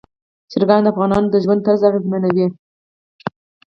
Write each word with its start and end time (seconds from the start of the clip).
چرګان 0.51 0.81
د 0.83 0.87
افغانانو 0.93 1.31
د 1.33 1.35
ژوند 1.43 1.63
طرز 1.65 1.81
اغېزمنوي. 1.89 2.47